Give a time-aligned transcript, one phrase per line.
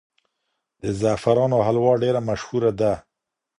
[0.81, 2.93] د زعفرانو حلوا ډېره مشهوره ده.